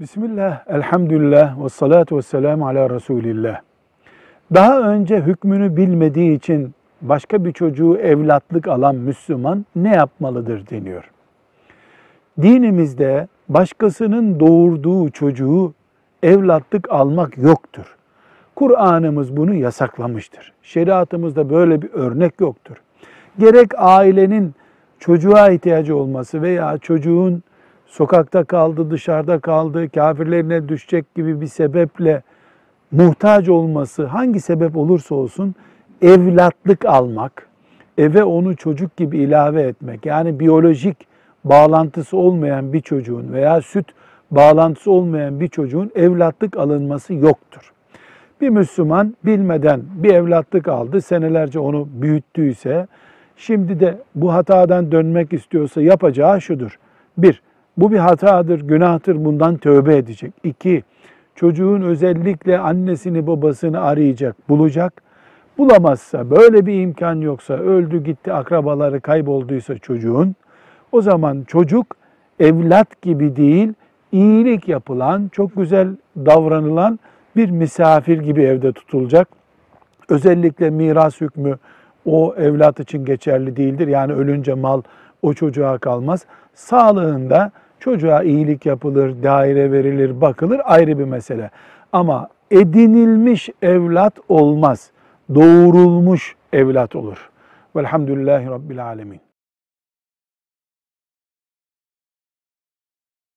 Bismillah, 0.00 0.64
elhamdülillah 0.68 1.64
ve 1.64 1.68
salatu 1.68 2.16
ve 2.16 2.22
selamu 2.22 2.66
ala 2.68 2.90
Resulillah. 2.90 3.60
Daha 4.54 4.80
önce 4.80 5.20
hükmünü 5.20 5.76
bilmediği 5.76 6.36
için 6.36 6.74
başka 7.02 7.44
bir 7.44 7.52
çocuğu 7.52 7.96
evlatlık 7.96 8.68
alan 8.68 8.94
Müslüman 8.94 9.66
ne 9.76 9.94
yapmalıdır 9.94 10.70
deniyor. 10.70 11.10
Dinimizde 12.42 13.28
başkasının 13.48 14.40
doğurduğu 14.40 15.10
çocuğu 15.10 15.74
evlatlık 16.22 16.90
almak 16.90 17.38
yoktur. 17.38 17.96
Kur'an'ımız 18.54 19.36
bunu 19.36 19.54
yasaklamıştır. 19.54 20.52
Şeriatımızda 20.62 21.50
böyle 21.50 21.82
bir 21.82 21.90
örnek 21.92 22.40
yoktur. 22.40 22.76
Gerek 23.38 23.70
ailenin 23.76 24.54
çocuğa 24.98 25.50
ihtiyacı 25.50 25.96
olması 25.96 26.42
veya 26.42 26.78
çocuğun 26.78 27.42
sokakta 27.86 28.44
kaldı, 28.44 28.90
dışarıda 28.90 29.38
kaldı, 29.38 29.88
kafirlerine 29.88 30.68
düşecek 30.68 31.14
gibi 31.14 31.40
bir 31.40 31.46
sebeple 31.46 32.22
muhtaç 32.90 33.48
olması 33.48 34.06
hangi 34.06 34.40
sebep 34.40 34.76
olursa 34.76 35.14
olsun 35.14 35.54
evlatlık 36.02 36.84
almak, 36.84 37.48
eve 37.98 38.24
onu 38.24 38.56
çocuk 38.56 38.96
gibi 38.96 39.18
ilave 39.18 39.62
etmek 39.62 40.06
yani 40.06 40.40
biyolojik 40.40 40.96
bağlantısı 41.44 42.16
olmayan 42.16 42.72
bir 42.72 42.80
çocuğun 42.80 43.32
veya 43.32 43.60
süt 43.60 43.86
bağlantısı 44.30 44.90
olmayan 44.90 45.40
bir 45.40 45.48
çocuğun 45.48 45.90
evlatlık 45.94 46.56
alınması 46.56 47.14
yoktur. 47.14 47.72
Bir 48.40 48.48
Müslüman 48.48 49.16
bilmeden 49.24 49.82
bir 49.94 50.14
evlatlık 50.14 50.68
aldı, 50.68 51.00
senelerce 51.00 51.58
onu 51.58 51.88
büyüttüyse, 51.92 52.86
şimdi 53.36 53.80
de 53.80 53.98
bu 54.14 54.32
hatadan 54.32 54.92
dönmek 54.92 55.32
istiyorsa 55.32 55.82
yapacağı 55.82 56.40
şudur. 56.40 56.78
Bir, 57.18 57.42
bu 57.76 57.92
bir 57.92 57.98
hatadır, 57.98 58.60
günahtır, 58.60 59.24
bundan 59.24 59.56
tövbe 59.56 59.96
edecek. 59.96 60.32
İki, 60.44 60.82
çocuğun 61.34 61.82
özellikle 61.82 62.58
annesini 62.58 63.26
babasını 63.26 63.80
arayacak, 63.80 64.48
bulacak. 64.48 65.02
Bulamazsa, 65.58 66.30
böyle 66.30 66.66
bir 66.66 66.82
imkan 66.82 67.20
yoksa, 67.20 67.54
öldü 67.54 68.04
gitti 68.04 68.32
akrabaları 68.32 69.00
kaybolduysa 69.00 69.78
çocuğun, 69.78 70.34
o 70.92 71.00
zaman 71.02 71.42
çocuk 71.42 71.96
evlat 72.40 73.02
gibi 73.02 73.36
değil, 73.36 73.72
iyilik 74.12 74.68
yapılan, 74.68 75.28
çok 75.32 75.56
güzel 75.56 75.88
davranılan 76.16 76.98
bir 77.36 77.50
misafir 77.50 78.18
gibi 78.18 78.42
evde 78.42 78.72
tutulacak. 78.72 79.28
Özellikle 80.08 80.70
miras 80.70 81.20
hükmü 81.20 81.58
o 82.04 82.34
evlat 82.38 82.80
için 82.80 83.04
geçerli 83.04 83.56
değildir. 83.56 83.88
Yani 83.88 84.12
ölünce 84.12 84.54
mal 84.54 84.82
o 85.22 85.34
çocuğa 85.34 85.78
kalmaz. 85.78 86.26
Sağlığında 86.54 87.50
çocuğa 87.80 88.22
iyilik 88.22 88.66
yapılır, 88.66 89.22
daire 89.22 89.72
verilir, 89.72 90.20
bakılır 90.20 90.60
ayrı 90.64 90.98
bir 90.98 91.04
mesele. 91.04 91.50
Ama 91.92 92.28
edinilmiş 92.50 93.50
evlat 93.62 94.14
olmaz. 94.28 94.90
Doğurulmuş 95.34 96.36
evlat 96.52 96.96
olur. 96.96 97.30
Velhamdülillahi 97.76 98.46
Rabbil 98.46 98.84
Alemin. 98.84 99.25